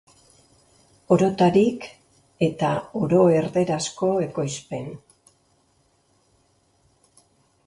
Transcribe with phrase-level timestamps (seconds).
[1.15, 1.85] Orotarik,
[2.47, 4.89] eta oro erdarazko ekoizpen.